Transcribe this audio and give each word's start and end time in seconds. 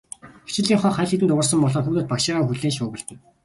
Хичээлийн 0.47 0.81
хонх 0.81 0.97
аль 1.01 1.09
хэдийн 1.11 1.29
дуугарсан 1.29 1.59
болохоор 1.61 1.83
хүүхдүүд 1.83 2.11
багшийгаа 2.11 2.43
хүлээн 2.47 2.75
шуугилдана. 2.77 3.21